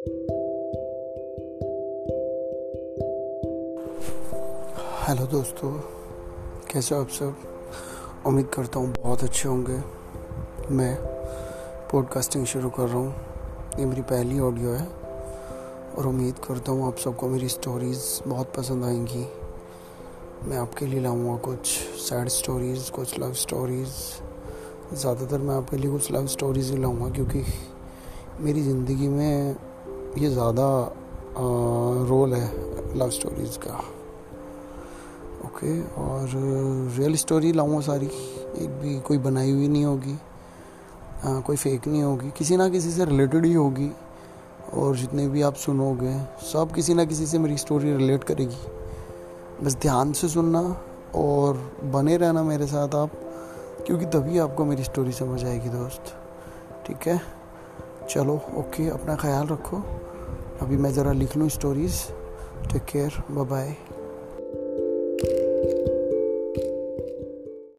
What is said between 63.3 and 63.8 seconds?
bye bye